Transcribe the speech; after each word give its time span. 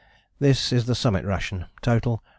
This 0.39 0.73
is 0.73 0.87
the 0.87 0.95
Summit 0.95 1.25
ration, 1.25 1.67
total 1.83 2.17
34. 2.17 2.21